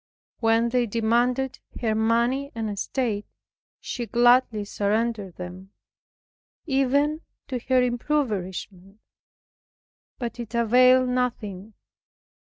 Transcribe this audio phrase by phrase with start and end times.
[0.39, 3.27] When they demanded her money and estate,
[3.79, 5.73] she gladly surrendered them,
[6.65, 8.97] even to her impoverishment,
[10.17, 11.75] but it availed nothing.